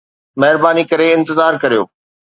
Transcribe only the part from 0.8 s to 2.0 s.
ڪري انتظار ڪريو